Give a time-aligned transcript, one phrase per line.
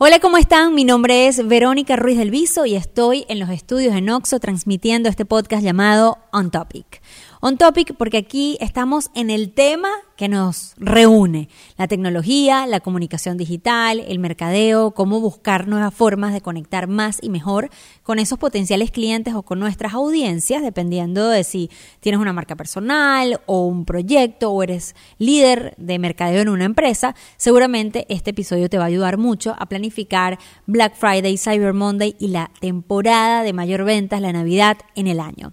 [0.00, 0.76] Hola, ¿cómo están?
[0.76, 5.08] Mi nombre es Verónica Ruiz del Viso y estoy en los estudios de Noxo transmitiendo
[5.08, 7.02] este podcast llamado On Topic.
[7.40, 13.36] On Topic porque aquí estamos en el tema que nos reúne, la tecnología, la comunicación
[13.36, 17.70] digital, el mercadeo, cómo buscar nuevas formas de conectar más y mejor
[18.02, 21.70] con esos potenciales clientes o con nuestras audiencias, dependiendo de si
[22.00, 27.14] tienes una marca personal o un proyecto o eres líder de mercadeo en una empresa,
[27.36, 32.28] seguramente este episodio te va a ayudar mucho a planificar Black Friday, Cyber Monday y
[32.28, 35.52] la temporada de mayor ventas, la Navidad en el año.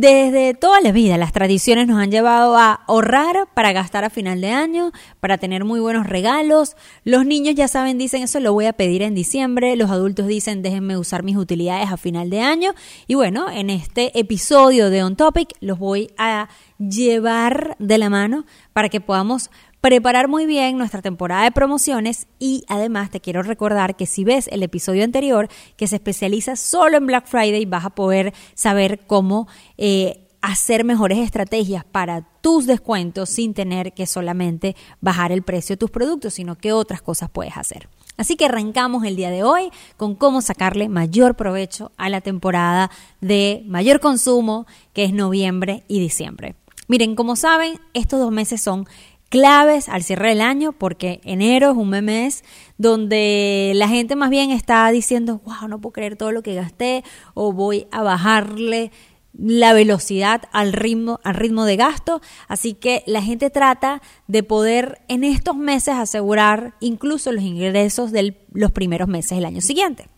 [0.00, 4.40] Desde toda la vida las tradiciones nos han llevado a ahorrar para gastar a final
[4.40, 6.74] de año, para tener muy buenos regalos.
[7.04, 9.76] Los niños ya saben, dicen eso lo voy a pedir en diciembre.
[9.76, 12.72] Los adultos dicen déjenme usar mis utilidades a final de año.
[13.08, 18.46] Y bueno, en este episodio de On Topic los voy a llevar de la mano
[18.72, 19.50] para que podamos
[19.80, 24.48] preparar muy bien nuestra temporada de promociones y además te quiero recordar que si ves
[24.48, 29.48] el episodio anterior que se especializa solo en Black Friday vas a poder saber cómo
[29.78, 35.78] eh, hacer mejores estrategias para tus descuentos sin tener que solamente bajar el precio de
[35.78, 37.88] tus productos, sino que otras cosas puedes hacer.
[38.16, 42.90] Así que arrancamos el día de hoy con cómo sacarle mayor provecho a la temporada
[43.20, 46.54] de mayor consumo que es noviembre y diciembre.
[46.90, 48.86] Miren, como saben, estos dos meses son
[49.30, 52.44] claves al cierre del año, porque enero es un mes
[52.76, 57.02] donde la gente más bien está diciendo, wow, no puedo creer todo lo que gasté,
[57.32, 58.90] o voy a bajarle
[59.32, 62.20] la velocidad al ritmo, al ritmo de gasto.
[62.48, 68.36] Así que la gente trata de poder en estos meses asegurar incluso los ingresos de
[68.52, 70.08] los primeros meses del año siguiente.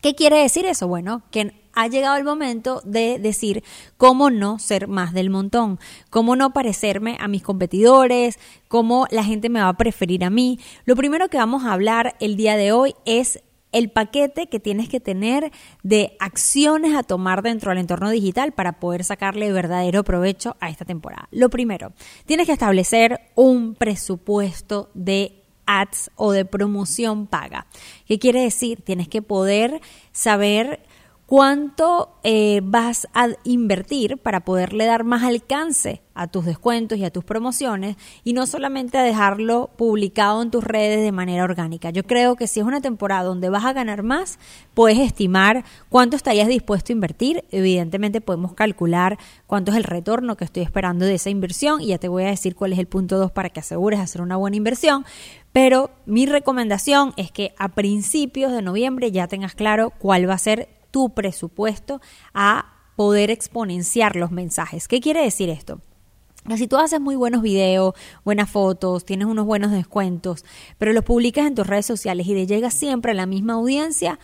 [0.00, 0.86] ¿Qué quiere decir eso?
[0.86, 3.62] Bueno, que ha llegado el momento de decir
[3.96, 5.78] cómo no ser más del montón,
[6.10, 10.58] cómo no parecerme a mis competidores, cómo la gente me va a preferir a mí.
[10.86, 14.88] Lo primero que vamos a hablar el día de hoy es el paquete que tienes
[14.88, 15.52] que tener
[15.84, 20.84] de acciones a tomar dentro del entorno digital para poder sacarle verdadero provecho a esta
[20.84, 21.28] temporada.
[21.30, 21.92] Lo primero,
[22.26, 27.66] tienes que establecer un presupuesto de ads o de promoción paga.
[28.06, 28.82] ¿Qué quiere decir?
[28.82, 29.80] Tienes que poder
[30.10, 30.80] saber
[31.28, 37.10] cuánto eh, vas a invertir para poderle dar más alcance a tus descuentos y a
[37.10, 41.90] tus promociones y no solamente a dejarlo publicado en tus redes de manera orgánica.
[41.90, 44.38] Yo creo que si es una temporada donde vas a ganar más,
[44.72, 47.44] puedes estimar cuánto estarías dispuesto a invertir.
[47.50, 51.98] Evidentemente podemos calcular cuánto es el retorno que estoy esperando de esa inversión y ya
[51.98, 54.56] te voy a decir cuál es el punto 2 para que asegures hacer una buena
[54.56, 55.04] inversión.
[55.52, 60.38] Pero mi recomendación es que a principios de noviembre ya tengas claro cuál va a
[60.38, 62.00] ser tu presupuesto
[62.34, 64.88] a poder exponenciar los mensajes.
[64.88, 65.80] ¿Qué quiere decir esto?
[66.56, 67.94] Si tú haces muy buenos videos,
[68.24, 70.44] buenas fotos, tienes unos buenos descuentos,
[70.76, 74.18] pero los publicas en tus redes sociales y le llega siempre a la misma audiencia,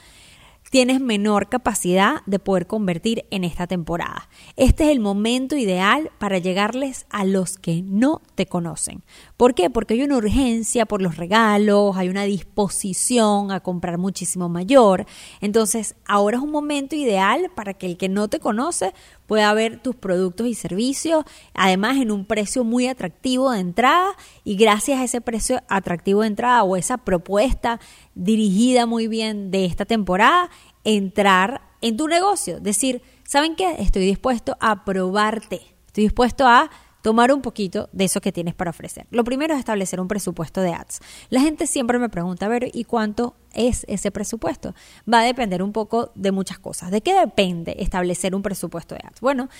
[0.75, 4.29] tienes menor capacidad de poder convertir en esta temporada.
[4.57, 9.05] Este es el momento ideal para llegarles a los que no te conocen.
[9.37, 9.71] ¿Por qué?
[9.71, 15.07] Porque hay una urgencia por los regalos, hay una disposición a comprar muchísimo mayor.
[15.41, 18.95] Entonces, ahora es un momento ideal para que el que no te conoce
[19.27, 21.25] pueda ver tus productos y servicios,
[21.55, 24.11] además en un precio muy atractivo de entrada
[24.45, 27.81] y gracias a ese precio atractivo de entrada o esa propuesta
[28.15, 30.51] dirigida muy bien de esta temporada,
[30.85, 33.77] entrar en tu negocio, decir, ¿saben qué?
[33.79, 36.71] Estoy dispuesto a probarte, estoy dispuesto a
[37.05, 39.07] tomar un poquito de eso que tienes para ofrecer.
[39.11, 41.01] Lo primero es establecer un presupuesto de ads.
[41.29, 44.75] La gente siempre me pregunta, a ver, ¿y cuánto es ese presupuesto?
[45.13, 46.91] Va a depender un poco de muchas cosas.
[46.91, 49.21] ¿De qué depende establecer un presupuesto de ads?
[49.21, 49.51] Bueno,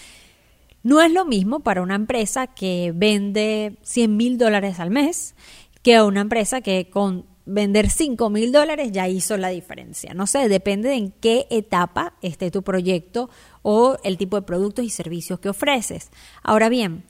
[0.83, 5.35] no es lo mismo para una empresa que vende 100 mil dólares al mes
[5.83, 10.15] que a una empresa que con vender 5 mil dólares ya hizo la diferencia.
[10.15, 13.29] No sé, depende de en qué etapa esté tu proyecto
[13.61, 16.11] o el tipo de productos y servicios que ofreces.
[16.43, 17.05] Ahora bien,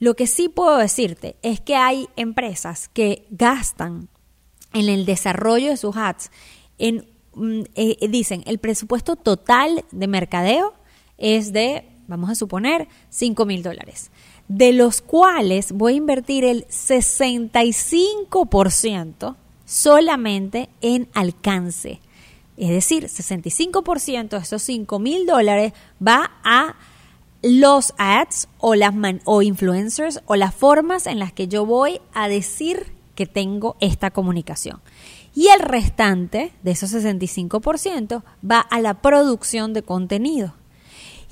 [0.00, 4.08] lo que sí puedo decirte es que hay empresas que gastan
[4.72, 6.30] en el desarrollo de sus ads,
[6.78, 10.72] en, mm, eh, dicen, el presupuesto total de mercadeo
[11.18, 14.10] es de, vamos a suponer, 5 mil dólares,
[14.48, 19.36] de los cuales voy a invertir el 65%
[19.66, 22.00] solamente en alcance.
[22.56, 25.74] Es decir, 65% de esos 5 mil dólares
[26.04, 26.76] va a
[27.42, 28.94] los ads o las
[29.24, 34.10] o influencers o las formas en las que yo voy a decir que tengo esta
[34.10, 34.80] comunicación.
[35.34, 40.54] Y el restante de esos 65% va a la producción de contenido.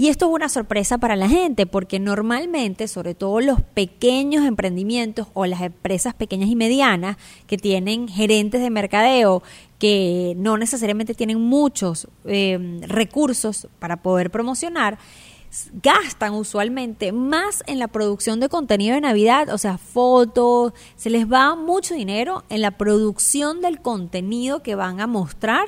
[0.01, 5.27] Y esto es una sorpresa para la gente porque normalmente, sobre todo los pequeños emprendimientos
[5.35, 7.17] o las empresas pequeñas y medianas
[7.49, 9.43] que tienen gerentes de mercadeo
[9.81, 14.99] que no necesariamente tienen muchos eh, recursos para poder promocionar,
[15.83, 21.31] gastan usualmente más en la producción de contenido de Navidad, o sea, fotos, se les
[21.31, 25.67] va mucho dinero en la producción del contenido que van a mostrar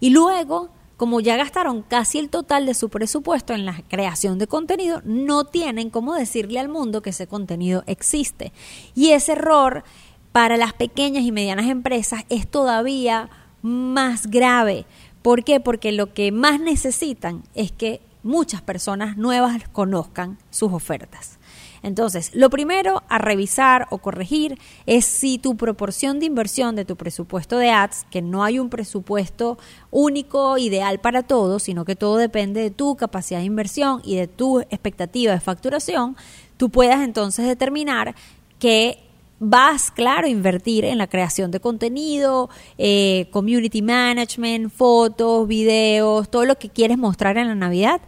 [0.00, 4.46] y luego, como ya gastaron casi el total de su presupuesto en la creación de
[4.46, 8.52] contenido, no tienen cómo decirle al mundo que ese contenido existe.
[8.94, 9.84] Y ese error
[10.32, 13.30] para las pequeñas y medianas empresas es todavía
[13.62, 14.86] más grave.
[15.22, 15.58] ¿Por qué?
[15.60, 21.38] Porque lo que más necesitan es que muchas personas nuevas conozcan sus ofertas.
[21.82, 26.96] Entonces, lo primero a revisar o corregir es si tu proporción de inversión de tu
[26.96, 29.58] presupuesto de ads, que no hay un presupuesto
[29.90, 34.26] único, ideal para todos, sino que todo depende de tu capacidad de inversión y de
[34.26, 36.16] tu expectativa de facturación,
[36.56, 38.14] tú puedas entonces determinar
[38.58, 39.07] que
[39.40, 46.44] vas, claro, a invertir en la creación de contenido, eh, community management, fotos, videos, todo
[46.44, 48.00] lo que quieres mostrar en la Navidad,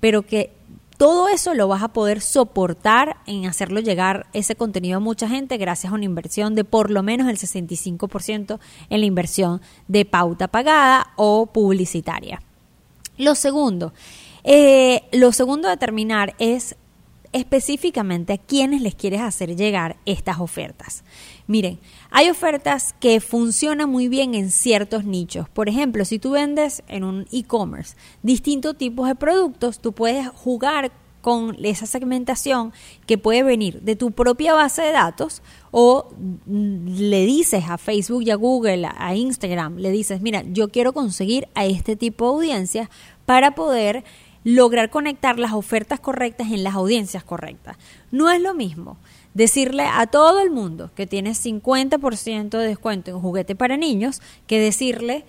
[0.00, 0.52] pero que
[0.98, 5.56] todo eso lo vas a poder soportar en hacerlo llegar ese contenido a mucha gente
[5.56, 8.58] gracias a una inversión de por lo menos el 65%
[8.90, 12.42] en la inversión de pauta pagada o publicitaria.
[13.16, 13.92] Lo segundo,
[14.42, 16.76] eh, lo segundo a determinar es
[17.32, 21.04] específicamente a quienes les quieres hacer llegar estas ofertas.
[21.46, 21.78] Miren,
[22.10, 25.48] hay ofertas que funcionan muy bien en ciertos nichos.
[25.48, 30.92] Por ejemplo, si tú vendes en un e-commerce distintos tipos de productos, tú puedes jugar
[31.20, 32.72] con esa segmentación
[33.06, 36.08] que puede venir de tu propia base de datos o
[36.46, 41.48] le dices a Facebook y a Google, a Instagram, le dices, mira, yo quiero conseguir
[41.54, 42.88] a este tipo de audiencias
[43.26, 44.04] para poder
[44.44, 47.76] lograr conectar las ofertas correctas en las audiencias correctas.
[48.10, 48.96] No es lo mismo
[49.34, 54.60] decirle a todo el mundo que tiene 50% de descuento en juguete para niños que
[54.60, 55.24] decirle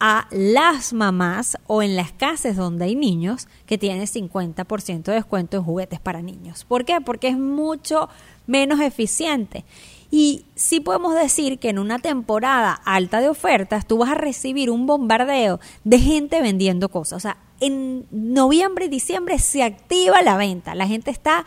[0.00, 5.56] a las mamás o en las casas donde hay niños que tiene 50% de descuento
[5.56, 6.64] en juguetes para niños.
[6.64, 7.00] ¿Por qué?
[7.00, 8.08] Porque es mucho
[8.46, 9.64] menos eficiente.
[10.10, 14.70] Y sí podemos decir que en una temporada alta de ofertas tú vas a recibir
[14.70, 17.16] un bombardeo de gente vendiendo cosas.
[17.16, 20.74] O sea, en noviembre y diciembre se activa la venta.
[20.74, 21.44] La gente está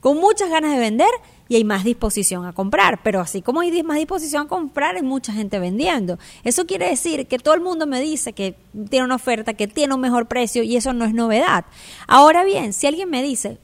[0.00, 1.10] con muchas ganas de vender
[1.48, 3.02] y hay más disposición a comprar.
[3.02, 6.18] Pero así como hay más disposición a comprar, hay mucha gente vendiendo.
[6.44, 8.54] Eso quiere decir que todo el mundo me dice que
[8.90, 11.64] tiene una oferta, que tiene un mejor precio y eso no es novedad.
[12.06, 13.58] Ahora bien, si alguien me dice,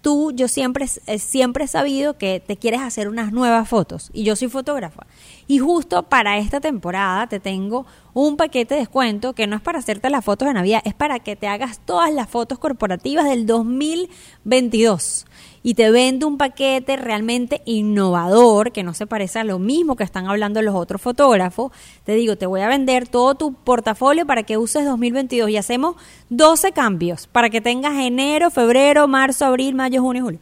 [0.00, 4.24] tú, yo siempre, eh, siempre he sabido que te quieres hacer unas nuevas fotos y
[4.24, 5.06] yo soy fotógrafa.
[5.46, 9.78] Y justo para esta temporada te tengo un paquete de descuento que no es para
[9.78, 13.46] hacerte las fotos de Navidad, es para que te hagas todas las fotos corporativas del
[13.46, 15.26] 2022
[15.62, 20.04] y te vende un paquete realmente innovador que no se parece a lo mismo que
[20.04, 21.72] están hablando los otros fotógrafos.
[22.04, 25.96] Te digo, te voy a vender todo tu portafolio para que uses 2022 y hacemos
[26.30, 30.40] 12 cambios para que tengas enero, febrero, marzo, abril, mayo, junio, julio.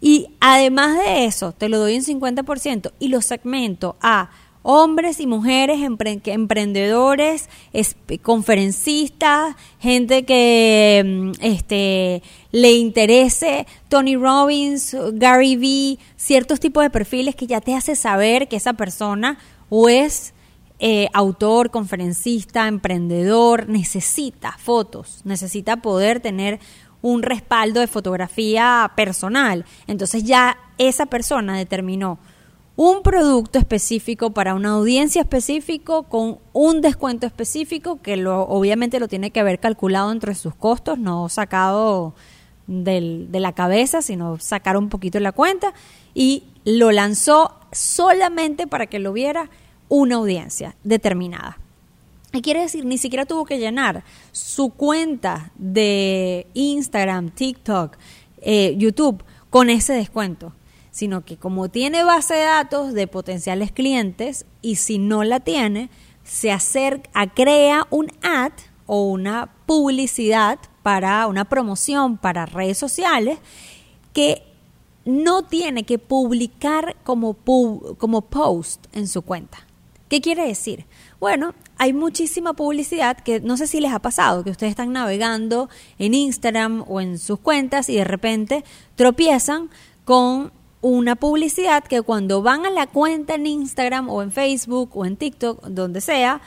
[0.00, 4.30] Y además de eso, te lo doy en 50% y lo segmento a
[4.64, 5.80] hombres y mujeres
[6.24, 7.48] emprendedores,
[8.22, 17.36] conferencistas, gente que mm, este, le interese Tony Robbins, Gary Vee, ciertos tipos de perfiles
[17.36, 19.38] que ya te hace saber que esa persona
[19.68, 20.32] o es
[20.78, 26.58] eh, autor, conferencista, emprendedor, necesita fotos, necesita poder tener
[27.02, 29.66] un respaldo de fotografía personal.
[29.86, 32.18] Entonces ya esa persona determinó
[32.76, 39.06] un producto específico para una audiencia específico con un descuento específico que lo, obviamente lo
[39.06, 42.14] tiene que haber calculado entre sus costos, no sacado
[42.66, 45.72] del, de la cabeza, sino sacar un poquito la cuenta.
[46.14, 49.50] Y lo lanzó solamente para que lo viera
[49.88, 51.58] una audiencia determinada.
[52.32, 54.02] Y quiere decir, ni siquiera tuvo que llenar
[54.32, 57.96] su cuenta de Instagram, TikTok,
[58.40, 60.52] eh, YouTube con ese descuento
[60.94, 65.90] sino que como tiene base de datos de potenciales clientes y si no la tiene,
[66.22, 68.52] se acerca, crea un ad
[68.86, 73.40] o una publicidad para una promoción para redes sociales
[74.12, 74.44] que
[75.04, 77.36] no tiene que publicar como,
[77.98, 79.66] como post en su cuenta.
[80.08, 80.86] ¿Qué quiere decir?
[81.18, 85.68] Bueno, hay muchísima publicidad que no sé si les ha pasado, que ustedes están navegando
[85.98, 88.62] en Instagram o en sus cuentas y de repente
[88.94, 89.70] tropiezan
[90.04, 90.52] con
[90.84, 95.16] una publicidad que cuando van a la cuenta en Instagram o en Facebook o en
[95.16, 96.42] TikTok, donde sea,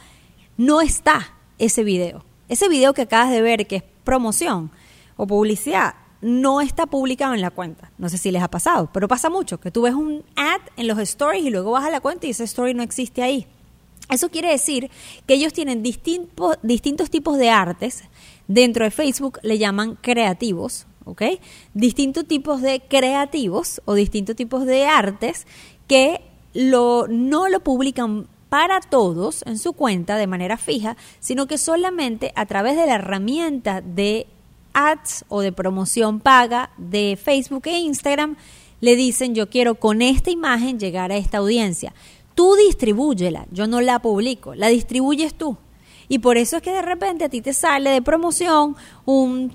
[0.58, 2.24] no está ese video.
[2.48, 4.70] Ese video que acabas de ver, que es promoción,
[5.16, 7.92] o publicidad no está publicado en la cuenta.
[7.98, 10.88] No sé si les ha pasado, pero pasa mucho, que tú ves un ad en
[10.88, 13.48] los stories y luego vas a la cuenta y ese story no existe ahí.
[14.08, 14.92] Eso quiere decir
[15.26, 18.04] que ellos tienen distintos, distintos tipos de artes.
[18.48, 21.24] Dentro de Facebook le llaman creativos, ¿ok?
[21.74, 25.48] Distintos tipos de creativos o distintos tipos de artes
[25.88, 26.22] que
[26.54, 32.32] lo, no lo publican para todos en su cuenta de manera fija, sino que solamente
[32.36, 34.28] a través de la herramienta de
[34.74, 38.36] ads o de promoción paga de Facebook e Instagram
[38.80, 41.94] le dicen yo quiero con esta imagen llegar a esta audiencia.
[42.36, 45.58] Tú distribúyela, yo no la publico, la distribuyes tú.
[46.10, 49.52] Y por eso es que de repente a ti te sale de promoción un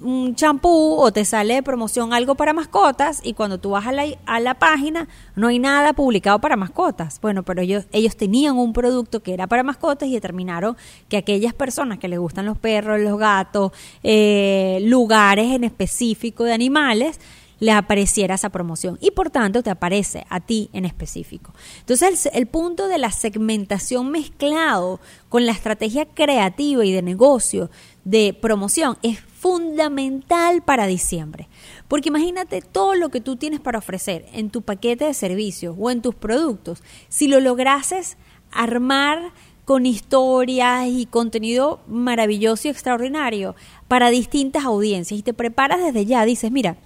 [0.00, 3.92] un champú o te sale de promoción algo para mascotas y cuando tú vas a
[3.92, 7.20] la, a la página no hay nada publicado para mascotas.
[7.20, 10.76] Bueno, pero ellos, ellos tenían un producto que era para mascotas y determinaron
[11.08, 16.52] que aquellas personas que les gustan los perros, los gatos, eh, lugares en específico de
[16.52, 17.18] animales,
[17.60, 21.52] les apareciera esa promoción y por tanto te aparece a ti en específico.
[21.80, 27.70] Entonces el, el, punto de la segmentación mezclado con la estrategia creativa y de negocio
[28.04, 31.48] de promoción es fundamental para diciembre.
[31.86, 35.90] Porque imagínate todo lo que tú tienes para ofrecer en tu paquete de servicios o
[35.90, 36.82] en tus productos.
[37.08, 38.16] Si lo lograses
[38.50, 39.32] armar
[39.64, 43.54] con historias y contenido maravilloso y extraordinario
[43.86, 46.76] para distintas audiencias y te preparas desde ya, dices, mira,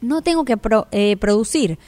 [0.00, 0.56] no tengo que
[0.90, 1.78] eh, producir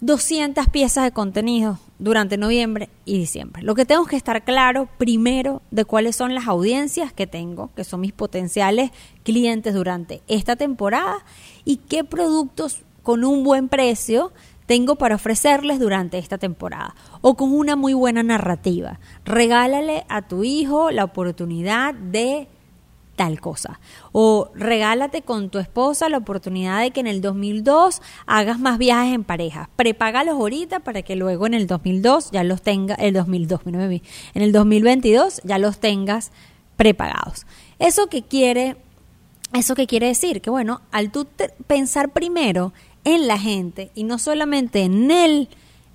[0.00, 3.62] 200 piezas de contenido durante noviembre y diciembre.
[3.62, 7.84] Lo que tengo que estar claro primero de cuáles son las audiencias que tengo, que
[7.84, 8.90] son mis potenciales
[9.22, 11.18] clientes durante esta temporada
[11.64, 14.32] y qué productos con un buen precio
[14.66, 18.98] tengo para ofrecerles durante esta temporada o con una muy buena narrativa.
[19.24, 22.48] Regálale a tu hijo la oportunidad de
[23.20, 23.80] tal cosa.
[24.12, 29.14] O regálate con tu esposa la oportunidad de que en el 2002 hagas más viajes
[29.14, 29.68] en pareja.
[29.76, 34.00] Prepágalos ahorita para que luego en el 2002 ya los tengas, el 2002, en
[34.42, 36.32] el 2022 ya los tengas
[36.78, 37.44] prepagados.
[37.78, 38.78] ¿Eso que quiere?
[39.52, 40.40] ¿Eso qué quiere decir?
[40.40, 41.26] Que bueno, al tú
[41.66, 42.72] pensar primero
[43.04, 45.50] en la gente y no solamente en el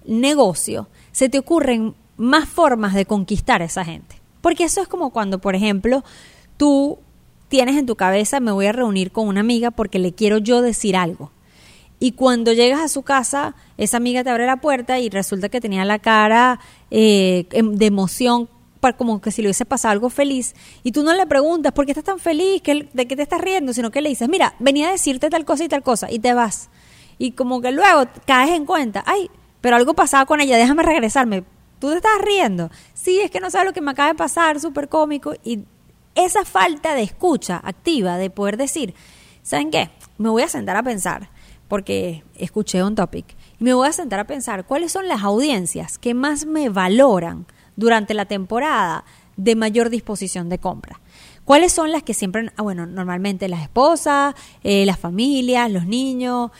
[0.05, 4.15] negocio, se te ocurren más formas de conquistar a esa gente.
[4.41, 6.03] Porque eso es como cuando, por ejemplo,
[6.57, 6.99] tú
[7.47, 10.61] tienes en tu cabeza, me voy a reunir con una amiga porque le quiero yo
[10.61, 11.31] decir algo.
[11.99, 15.61] Y cuando llegas a su casa, esa amiga te abre la puerta y resulta que
[15.61, 16.59] tenía la cara
[16.91, 18.49] eh, em, de emoción,
[18.93, 20.53] como que si le hubiese pasado algo feliz.
[20.83, 22.61] Y tú no le preguntas, ¿por qué estás tan feliz?
[22.93, 23.73] ¿De qué te estás riendo?
[23.73, 26.11] Sino que le dices, mira, venía a decirte tal cosa y tal cosa.
[26.11, 26.69] Y te vas.
[27.17, 29.29] Y como que luego caes en cuenta, ay,
[29.61, 31.43] pero algo pasaba con ella, déjame regresarme.
[31.79, 32.69] ¿Tú te estás riendo?
[32.93, 35.33] Sí, es que no sabes lo que me acaba de pasar, súper cómico.
[35.43, 35.65] Y
[36.15, 38.93] esa falta de escucha activa, de poder decir,
[39.43, 39.91] ¿saben qué?
[40.17, 41.29] Me voy a sentar a pensar,
[41.67, 45.97] porque escuché un topic, y me voy a sentar a pensar cuáles son las audiencias
[45.97, 47.45] que más me valoran
[47.75, 49.03] durante la temporada
[49.37, 51.01] de mayor disposición de compra.
[51.43, 56.51] ¿Cuáles son las que siempre, ah, bueno, normalmente las esposas, eh, las familias, los niños,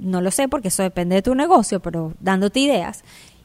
[0.00, 3.02] no lo sé porque eso depende de tu negocio, pero dándote ideas.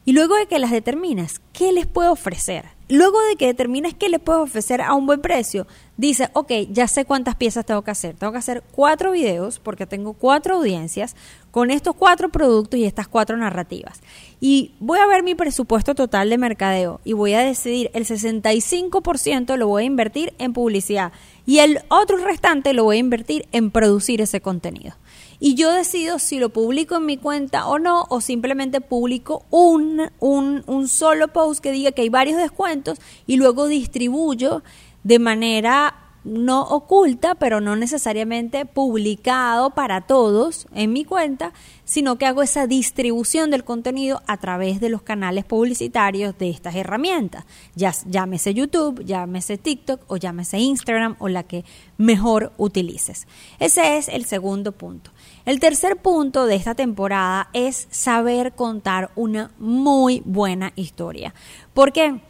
[0.08, 2.66] Y luego de que las determinas, ¿qué les puedo ofrecer?
[2.88, 6.86] Luego de que determines qué les puedo ofrecer a un buen precio, dice, ok, ya
[6.86, 8.14] sé cuántas piezas tengo que hacer.
[8.14, 11.16] Tengo que hacer cuatro videos porque tengo cuatro audiencias
[11.50, 14.00] con estos cuatro productos y estas cuatro narrativas.
[14.40, 19.56] Y voy a ver mi presupuesto total de mercadeo y voy a decidir el 65%
[19.56, 21.10] lo voy a invertir en publicidad
[21.46, 24.94] y el otro restante lo voy a invertir en producir ese contenido
[25.38, 30.10] y yo decido si lo publico en mi cuenta o no, o simplemente publico un,
[30.20, 34.62] un, un solo post que diga que hay varios descuentos y luego distribuyo
[35.02, 41.52] de manera no oculta, pero no necesariamente publicado para todos en mi cuenta,
[41.84, 46.74] sino que hago esa distribución del contenido a través de los canales publicitarios de estas
[46.74, 47.44] herramientas.
[47.76, 51.64] Ya, llámese YouTube, llámese TikTok o llámese Instagram o la que
[51.96, 53.28] mejor utilices.
[53.60, 55.12] Ese es el segundo punto.
[55.44, 61.34] El tercer punto de esta temporada es saber contar una muy buena historia.
[61.72, 62.20] Porque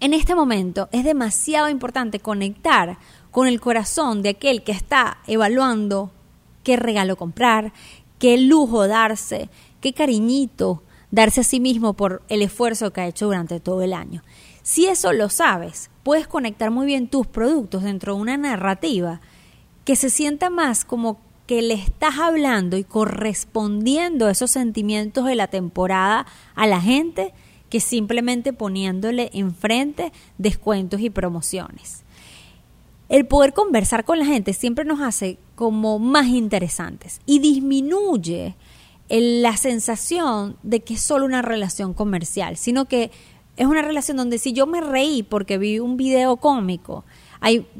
[0.00, 2.98] en este momento es demasiado importante conectar
[3.38, 6.10] con el corazón de aquel que está evaluando
[6.64, 7.72] qué regalo comprar,
[8.18, 9.48] qué lujo darse,
[9.80, 13.92] qué cariñito darse a sí mismo por el esfuerzo que ha hecho durante todo el
[13.92, 14.24] año.
[14.64, 19.20] Si eso lo sabes, puedes conectar muy bien tus productos dentro de una narrativa
[19.84, 25.46] que se sienta más como que le estás hablando y correspondiendo esos sentimientos de la
[25.46, 26.26] temporada
[26.56, 27.32] a la gente
[27.70, 32.02] que simplemente poniéndole enfrente descuentos y promociones.
[33.08, 38.54] El poder conversar con la gente siempre nos hace como más interesantes y disminuye
[39.08, 43.10] la sensación de que es solo una relación comercial, sino que
[43.56, 47.04] es una relación donde si yo me reí porque vi un video cómico,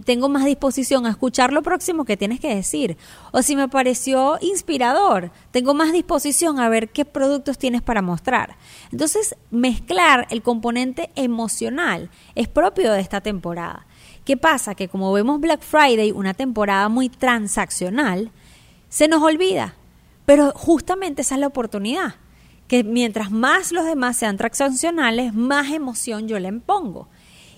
[0.04, 2.96] tengo más disposición a escuchar lo próximo que tienes que decir.
[3.32, 8.56] O si me pareció inspirador, tengo más disposición a ver qué productos tienes para mostrar.
[8.92, 13.86] Entonces, mezclar el componente emocional es propio de esta temporada.
[14.28, 14.74] ¿Qué pasa?
[14.74, 18.30] Que como vemos Black Friday, una temporada muy transaccional,
[18.90, 19.74] se nos olvida.
[20.26, 22.16] Pero justamente esa es la oportunidad.
[22.66, 27.08] Que mientras más los demás sean transaccionales, más emoción yo le impongo.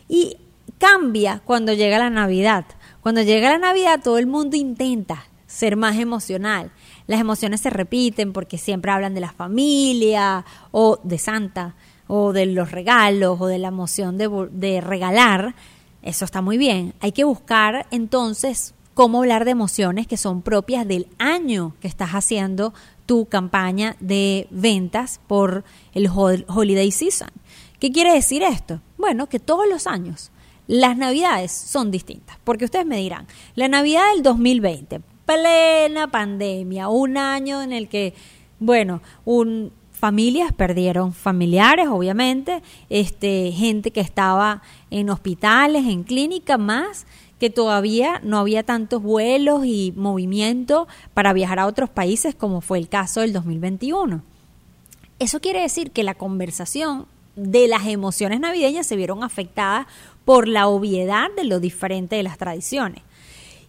[0.06, 0.36] Y
[0.78, 2.64] cambia cuando llega la Navidad.
[3.00, 6.70] Cuando llega la Navidad todo el mundo intenta ser más emocional.
[7.08, 11.74] Las emociones se repiten porque siempre hablan de la familia o de Santa
[12.06, 15.56] o de los regalos o de la emoción de, regalar.
[16.02, 16.94] Eso está muy bien.
[17.00, 22.10] Hay que buscar entonces cómo hablar de emociones que son propias del año que estás
[22.10, 22.74] haciendo
[23.06, 25.64] tu campaña de ventas por
[25.94, 27.30] el holiday season.
[27.78, 28.80] ¿Qué quiere decir esto?
[28.98, 30.30] Bueno, que todos los años
[30.66, 33.26] las navidades son distintas, porque ustedes me dirán,
[33.56, 38.14] la Navidad del 2020, plena pandemia, un año en el que,
[38.60, 47.06] bueno, un, familias perdieron familiares, obviamente, este, gente que estaba en hospitales, en clínicas, más
[47.38, 52.78] que todavía no había tantos vuelos y movimiento para viajar a otros países como fue
[52.78, 54.22] el caso del 2021.
[55.18, 59.86] Eso quiere decir que la conversación de las emociones navideñas se vieron afectadas
[60.24, 63.02] por la obviedad de lo diferente de las tradiciones.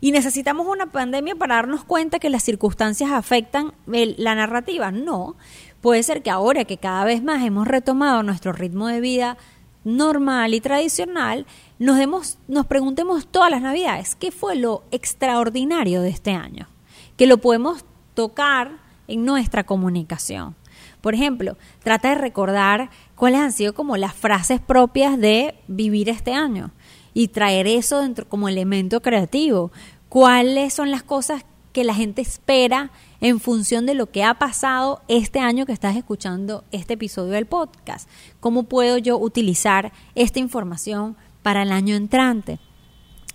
[0.04, 4.92] Y necesitamos una pandemia para darnos cuenta que las circunstancias afectan la narrativa.
[4.92, 5.36] No,
[5.80, 9.38] puede ser que ahora que cada vez más hemos retomado nuestro ritmo de vida
[9.84, 11.46] normal y tradicional,
[11.78, 16.68] nos, demos, nos preguntemos todas las navidades, ¿qué fue lo extraordinario de este año?
[17.16, 18.72] Que lo podemos tocar
[19.08, 20.56] en nuestra comunicación.
[21.02, 26.34] Por ejemplo, trata de recordar cuáles han sido como las frases propias de vivir este
[26.34, 26.72] año
[27.14, 29.72] y traer eso dentro como elemento creativo.
[30.10, 35.02] ¿Cuáles son las cosas que la gente espera en función de lo que ha pasado
[35.08, 38.10] este año que estás escuchando este episodio del podcast?
[38.40, 42.60] ¿Cómo puedo yo utilizar esta información para el año entrante?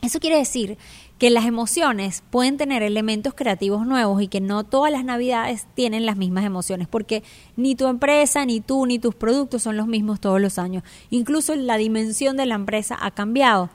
[0.02, 0.76] Eso quiere decir
[1.18, 6.04] que las emociones pueden tener elementos creativos nuevos y que no todas las navidades tienen
[6.04, 7.22] las mismas emociones, porque
[7.56, 10.82] ni tu empresa, ni tú, ni tus productos son los mismos todos los años.
[11.10, 13.70] Incluso la dimensión de la empresa ha cambiado.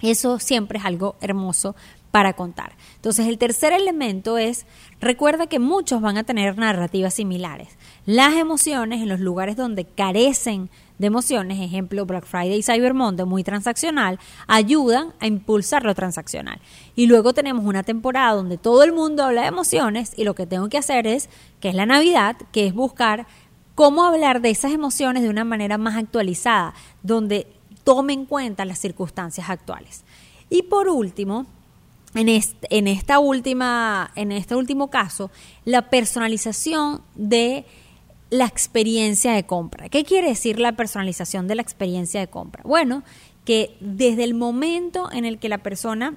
[0.00, 1.74] Eso siempre es algo hermoso
[2.10, 2.76] para contar.
[2.94, 4.64] Entonces, el tercer elemento es,
[5.00, 7.76] recuerda que muchos van a tener narrativas similares.
[8.06, 13.26] Las emociones en los lugares donde carecen de emociones, ejemplo Black Friday y Cyber Monday,
[13.26, 16.60] muy transaccional, ayudan a impulsar lo transaccional.
[16.94, 20.46] Y luego tenemos una temporada donde todo el mundo habla de emociones y lo que
[20.46, 21.28] tengo que hacer es,
[21.60, 23.26] que es la Navidad, que es buscar
[23.74, 27.46] cómo hablar de esas emociones de una manera más actualizada, donde
[27.84, 30.02] tome en cuenta las circunstancias actuales.
[30.48, 31.46] Y por último,
[32.14, 35.30] en este, en esta última, en este último caso,
[35.64, 37.66] la personalización de
[38.30, 39.88] la experiencia de compra.
[39.88, 42.62] ¿Qué quiere decir la personalización de la experiencia de compra?
[42.64, 43.02] Bueno,
[43.44, 46.16] que desde el momento en el que la persona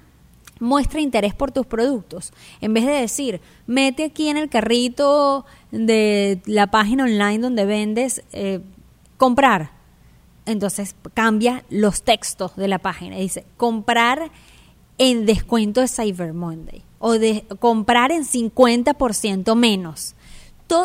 [0.60, 6.42] muestra interés por tus productos, en vez de decir, mete aquí en el carrito de
[6.46, 8.60] la página online donde vendes, eh,
[9.18, 9.72] comprar.
[10.46, 13.18] Entonces cambia los textos de la página.
[13.18, 14.32] Dice, comprar
[14.98, 20.16] en descuento de Cyber Monday o de comprar en 50% menos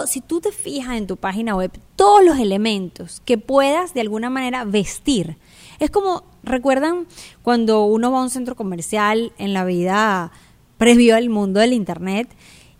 [0.06, 4.30] si tú te fijas en tu página web, todos los elementos que puedas de alguna
[4.30, 5.36] manera vestir.
[5.78, 7.06] Es como, ¿recuerdan
[7.42, 10.32] cuando uno va a un centro comercial en la vida
[10.78, 12.28] previo al mundo del Internet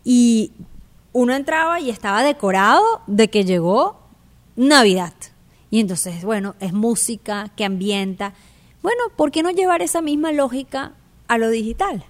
[0.03, 0.53] y
[1.13, 4.01] uno entraba y estaba decorado de que llegó
[4.57, 5.15] Navidad?
[5.71, 8.33] Y entonces, bueno, es música que ambienta.
[8.83, 10.93] Bueno, ¿por qué no llevar esa misma lógica
[11.27, 12.05] a lo digital?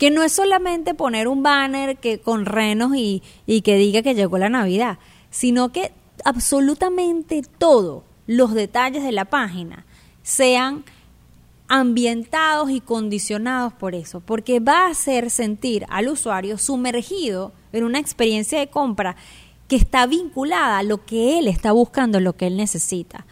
[0.00, 4.14] Que no es solamente poner un banner que con renos y, y que diga que
[4.14, 5.92] llegó la Navidad, sino que
[6.24, 9.84] absolutamente todos los detalles de la página
[10.22, 10.84] sean
[11.68, 17.98] ambientados y condicionados por eso, porque va a hacer sentir al usuario sumergido en una
[17.98, 19.16] experiencia de compra
[19.68, 23.26] que está vinculada a lo que él está buscando, lo que él necesita.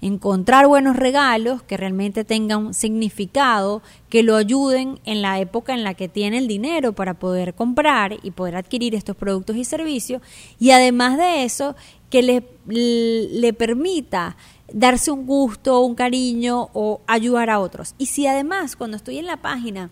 [0.00, 5.94] Encontrar buenos regalos que realmente tengan significado, que lo ayuden en la época en la
[5.94, 10.22] que tiene el dinero para poder comprar y poder adquirir estos productos y servicios,
[10.58, 11.74] y además de eso,
[12.10, 14.36] que le, le permita
[14.72, 17.94] darse un gusto, un cariño o ayudar a otros.
[17.98, 19.90] Y si además cuando estoy en la página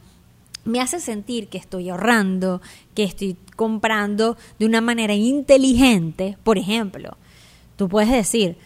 [0.65, 2.63] me hace sentir que estoy ahorrando,
[2.95, 7.17] que estoy comprando de una manera inteligente, por ejemplo,
[7.77, 8.57] tú puedes decir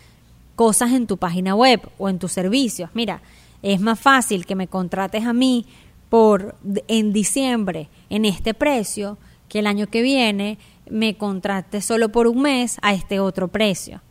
[0.58, 2.90] cosas en tu página web o en tus servicios.
[2.92, 3.22] Mira,
[3.62, 5.64] es más fácil que me contrates a mí
[6.08, 6.56] por
[6.88, 9.18] en diciembre en este precio
[9.48, 10.58] que el año que viene
[10.90, 14.02] me contrates solo por un mes a este otro precio.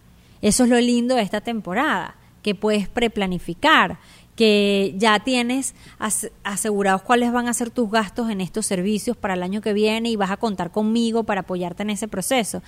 [0.41, 3.99] Eso es lo lindo de esta temporada, que puedes preplanificar,
[4.38, 5.75] que ya tienes
[6.45, 10.12] asegurados cuáles van a ser tus gastos en estos servicios para el año que viene
[10.12, 12.63] y vas a contar conmigo para apoyarte en ese proceso.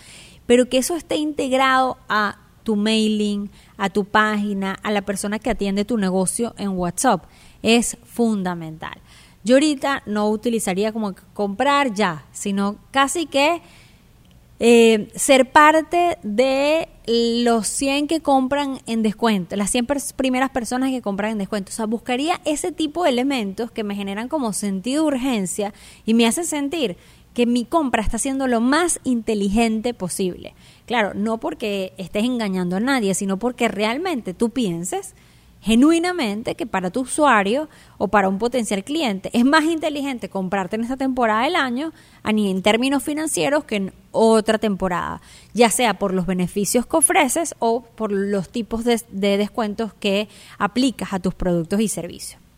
[0.47, 2.39] Pero que eso esté integrado a
[2.69, 7.23] tu mailing, a tu página, a la persona que atiende tu negocio en WhatsApp,
[7.63, 8.93] es fundamental.
[9.43, 13.63] Yo ahorita no utilizaría como comprar ya, sino casi que
[14.60, 21.01] eh, ser parte de los 100 que compran en descuento, las 100 primeras personas que
[21.01, 21.71] compran en descuento.
[21.71, 25.73] O sea, buscaría ese tipo de elementos que me generan como sentido de urgencia
[26.05, 26.97] y me hacen sentir
[27.39, 30.56] que mi compra está siendo lo más inteligente posible.
[30.86, 35.15] Claro, no porque estés engañando a nadie, sino porque realmente tú pienses
[35.62, 40.84] genuinamente que para tu usuario o para un potencial cliente es más inteligente comprarte en
[40.84, 41.93] esta temporada del año
[42.25, 45.21] en términos financieros que en otra temporada,
[45.54, 50.28] ya sea por los beneficios que ofreces o por los tipos de, de descuentos que
[50.58, 52.48] aplicas a tus productos y servicios.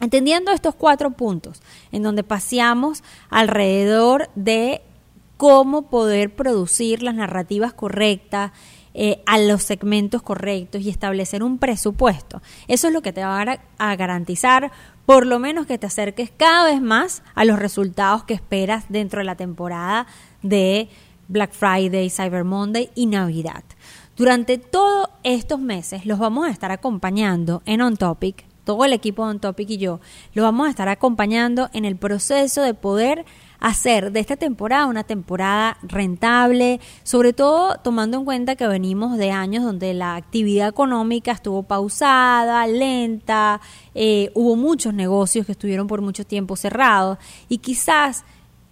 [0.00, 1.60] Entendiendo estos cuatro puntos,
[1.92, 4.82] en donde paseamos alrededor de
[5.36, 8.52] cómo poder producir las narrativas correctas,
[9.00, 12.42] eh, a los segmentos correctos y establecer un presupuesto.
[12.66, 14.72] Eso es lo que te va a, garantizar
[15.06, 19.20] por lo menos que te acerques cada vez más a los resultados que esperas dentro
[19.20, 20.08] de la temporada
[20.42, 20.88] de
[21.28, 23.62] Black Friday, Cyber Monday y Navidad.
[24.16, 29.24] Durante todos estos meses los vamos a estar acompañando en On Topic, todo el equipo
[29.24, 29.98] de On Topic y yo,
[30.34, 33.24] los vamos a estar acompañando en el proceso de poder
[33.60, 39.30] hacer de esta temporada una temporada rentable, sobre todo tomando en cuenta que venimos de
[39.30, 43.62] años donde la actividad económica estuvo pausada, lenta,
[43.94, 47.16] eh, hubo muchos negocios que estuvieron por mucho tiempo cerrados
[47.48, 48.26] y quizás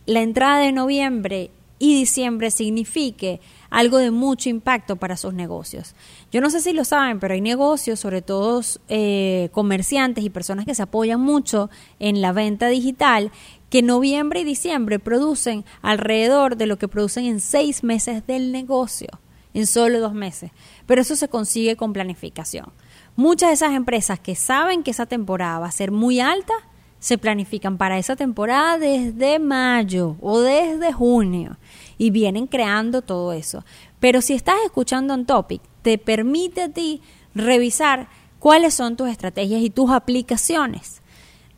[0.04, 5.94] la entrada de noviembre y diciembre signifique algo de mucho impacto para sus negocios.
[6.32, 10.66] Yo no sé si lo saben, pero hay negocios, sobre todo eh, comerciantes y personas
[10.66, 13.30] que se apoyan mucho en la venta digital,
[13.70, 19.08] que noviembre y diciembre producen alrededor de lo que producen en seis meses del negocio,
[19.54, 20.50] en solo dos meses.
[20.86, 22.72] Pero eso se consigue con planificación.
[23.14, 26.54] Muchas de esas empresas que saben que esa temporada va a ser muy alta,
[26.98, 31.56] se planifican para esa temporada desde mayo o desde junio
[31.98, 33.64] y vienen creando todo eso.
[34.00, 37.00] Pero si estás escuchando un topic, te permite a ti
[37.34, 41.02] revisar cuáles son tus estrategias y tus aplicaciones.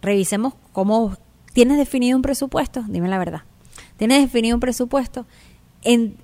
[0.01, 1.17] Revisemos cómo
[1.59, 2.85] ¿Tienes definido un presupuesto?
[2.87, 3.43] Dime la verdad.
[3.97, 5.27] ¿Tienes definido un presupuesto?
[5.83, 6.17] En,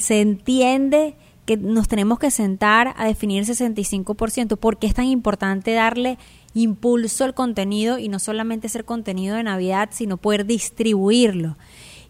[0.00, 1.14] se entiende
[1.46, 4.56] que nos tenemos que sentar a definir el 65%.
[4.56, 6.18] ¿Por qué es tan importante darle
[6.54, 11.56] impulso al contenido y no solamente ser contenido de Navidad, sino poder distribuirlo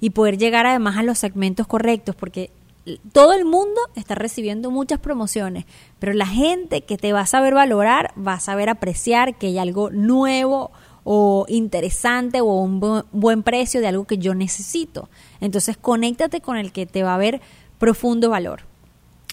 [0.01, 2.15] y poder llegar además a los segmentos correctos?
[2.17, 2.51] Porque
[3.13, 5.65] todo el mundo está recibiendo muchas promociones,
[5.99, 9.59] pero la gente que te va a saber valorar va a saber apreciar que hay
[9.59, 10.71] algo nuevo
[11.05, 15.09] o interesante o un buen precio de algo que yo necesito.
[15.41, 17.41] Entonces, conéctate con el que te va a ver
[17.79, 18.63] profundo valor.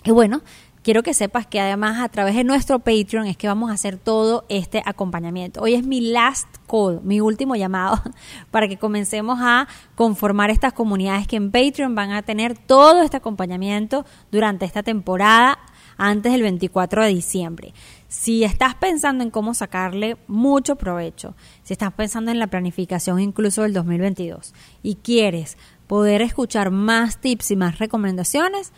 [0.04, 0.42] Y bueno,
[0.88, 3.98] quiero que sepas que además a través de nuestro Patreon es que vamos a hacer
[3.98, 5.62] todo este acompañamiento.
[5.62, 8.02] Hoy es mi last call, mi último llamado
[8.52, 13.18] para que comencemos a conformar estas comunidades que en Patreon van a tener todo este
[13.18, 15.60] acompañamiento durante esta temporada
[15.98, 17.74] antes del 24 de diciembre.
[18.08, 23.64] Si estás pensando en cómo sacarle mucho provecho, si estás pensando en la planificación incluso
[23.64, 28.72] del 2022 y quieres poder escuchar más tips y más recomendaciones,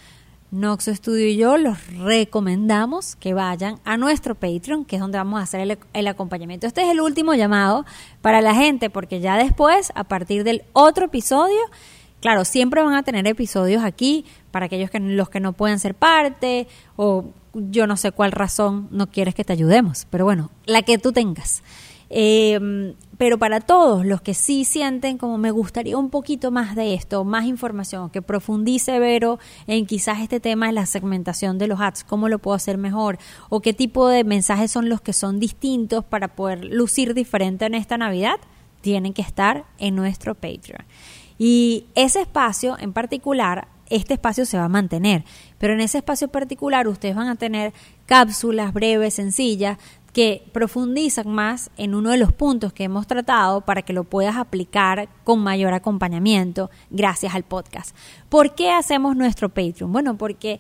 [0.51, 5.39] Noxo Studio y yo los recomendamos que vayan a nuestro Patreon, que es donde vamos
[5.39, 6.67] a hacer el, el, acompañamiento.
[6.67, 7.85] Este es el último llamado
[8.21, 11.59] para la gente, porque ya después, a partir del otro episodio,
[12.21, 15.95] Claro, siempre van a tener episodios aquí para aquellos que los que no pueden ser
[15.95, 20.81] parte o yo no sé cuál razón no quieres que te ayudemos, pero bueno, la
[20.81, 21.63] que tú tengas.
[22.09, 26.93] Eh, pero para todos los que sí sienten como me gustaría un poquito más de
[26.93, 31.81] esto, más información, que profundice Vero en quizás este tema de la segmentación de los
[31.81, 33.19] ads, cómo lo puedo hacer mejor,
[33.49, 37.75] o qué tipo de mensajes son los que son distintos para poder lucir diferente en
[37.75, 38.37] esta Navidad,
[38.79, 40.85] tienen que estar en nuestro Patreon.
[41.37, 45.23] Y ese espacio en particular este espacio se va a mantener.
[45.57, 47.73] Pero en ese espacio particular ustedes van a tener
[48.05, 49.77] cápsulas breves, sencillas,
[50.19, 54.35] que profundizan más en uno de los puntos que hemos tratado para que lo puedas
[54.35, 57.95] aplicar con mayor acompañamiento gracias al podcast.
[58.27, 59.93] ¿Por qué hacemos nuestro Patreon?
[59.93, 60.59] Bueno, porque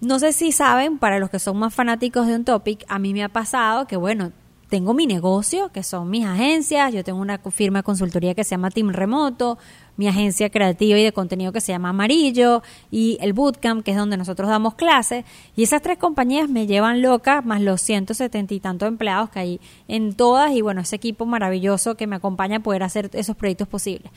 [0.00, 3.12] no sé si saben, para los que son más fanáticos de un topic, a mí
[3.12, 4.32] me ha pasado que, bueno,
[4.70, 8.52] tengo mi negocio, que son mis agencias, yo tengo una firma de consultoría que se
[8.52, 9.58] llama Team Remoto,
[9.96, 13.96] mi agencia creativa y de contenido que se llama Amarillo y el Bootcamp, que es
[13.96, 15.24] donde nosotros damos clases.
[15.56, 19.60] Y esas tres compañías me llevan loca, más los 170 y tantos empleados que hay
[19.88, 23.68] en todas y bueno, ese equipo maravilloso que me acompaña a poder hacer esos proyectos
[23.68, 24.10] posibles.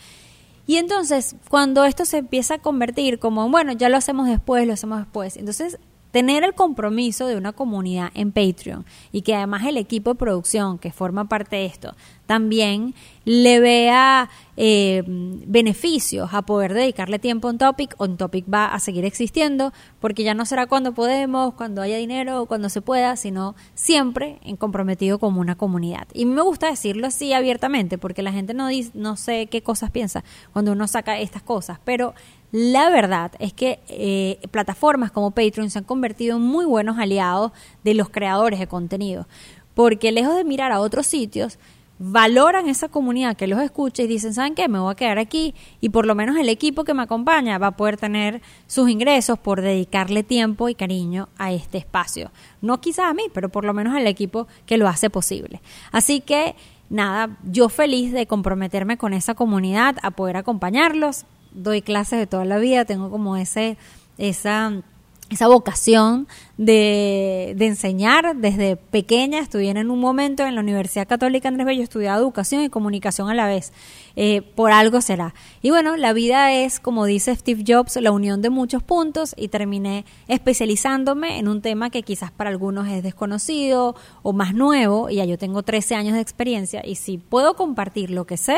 [0.67, 4.73] Y entonces, cuando esto se empieza a convertir como, bueno, ya lo hacemos después, lo
[4.73, 5.77] hacemos después, entonces
[6.15, 10.79] tener el compromiso de una comunidad en Patreon y que además el equipo de producción
[10.79, 11.93] que forma parte de esto
[12.25, 18.67] también le vea eh, beneficios a poder dedicarle tiempo a un topic, un topic va
[18.67, 23.17] a seguir existiendo porque ya no será cuando podemos, cuando haya dinero cuando se pueda,
[23.17, 26.07] sino siempre en comprometido como una comunidad.
[26.13, 29.91] Y me gusta decirlo así abiertamente porque la gente no, dice, no sé qué cosas
[29.91, 30.23] piensa
[30.53, 32.13] cuando uno saca estas cosas, pero
[32.57, 37.51] la verdad es que eh, plataformas como Patreon se han convertido en muy buenos aliados
[37.83, 39.27] de los creadores de contenido,
[39.73, 41.59] porque lejos de mirar a otros sitios,
[41.99, 44.69] valoran esa comunidad que los escucha y dicen, ¿saben qué?
[44.69, 47.67] Me voy a quedar aquí y por lo menos el equipo que me acompaña va
[47.67, 52.31] a poder tener sus ingresos por dedicarle tiempo y cariño a este espacio.
[52.61, 55.59] No quizás a mí, pero por lo menos al equipo que lo hace posible.
[55.91, 56.55] Así que
[56.89, 62.45] nada, yo feliz de comprometerme con esa comunidad, a poder acompañarlos doy clases de toda
[62.45, 63.77] la vida, tengo como ese,
[64.17, 64.83] esa,
[65.29, 69.39] esa vocación de, de, enseñar desde pequeña.
[69.39, 73.33] Estudié en un momento en la Universidad Católica Andrés Bello, estudiaba educación y comunicación a
[73.33, 73.73] la vez.
[74.15, 75.33] Eh, por algo será.
[75.61, 79.47] Y bueno, la vida es, como dice Steve Jobs, la unión de muchos puntos y
[79.47, 85.09] terminé especializándome en un tema que quizás para algunos es desconocido o más nuevo.
[85.09, 88.57] Y ya yo tengo 13 años de experiencia y si puedo compartir lo que sé,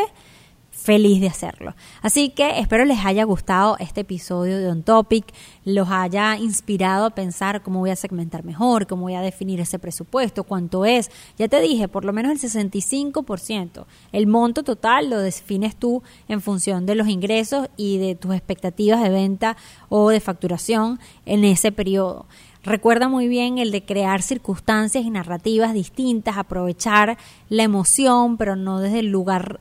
[0.78, 1.76] feliz de hacerlo.
[2.02, 5.26] Así que espero les haya gustado este episodio de On Topic,
[5.66, 9.80] los haya inspirado a pensar cómo voy a segmentar mejor, cómo voy a definir ese
[9.80, 11.10] presupuesto, cuánto es.
[11.38, 13.86] Ya te dije, por lo menos el 65%.
[14.12, 19.02] El monto total lo defines tú en función de los ingresos y de tus expectativas
[19.02, 19.58] de venta
[19.90, 22.28] o de facturación en ese periodo.
[22.64, 27.18] Recuerda muy bien el de crear circunstancias y narrativas distintas, aprovechar
[27.50, 29.60] la emoción, pero no desde el lugar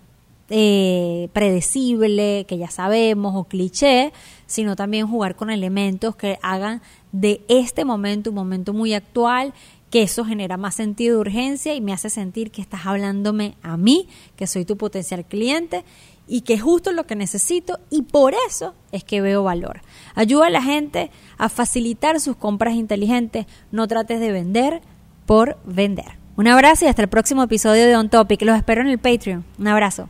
[0.48, 4.12] eh, predecible, que ya sabemos, o cliché,
[4.46, 6.82] sino también jugar con elementos que hagan
[7.12, 9.54] de este momento un momento muy actual,
[9.90, 13.76] que eso genera más sentido de urgencia y me hace sentir que estás hablándome a
[13.76, 15.84] mí, que soy tu potencial cliente
[16.28, 19.80] y que es justo lo que necesito y por eso es que veo valor.
[20.14, 24.82] Ayuda a la gente a facilitar sus compras inteligentes, no trates de vender
[25.24, 26.18] por vender.
[26.36, 28.42] Un abrazo y hasta el próximo episodio de On Topic.
[28.42, 29.44] Los espero en el Patreon.
[29.58, 30.08] Un abrazo.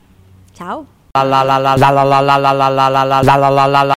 [1.12, 3.95] 啦啦啦啦啦啦啦啦啦啦啦啦啦啦啦啦啦